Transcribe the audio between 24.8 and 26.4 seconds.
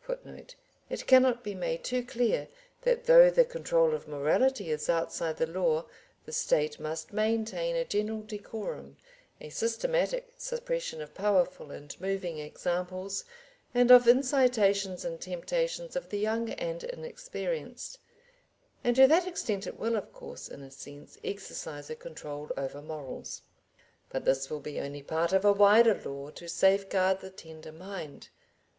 only part of a wider law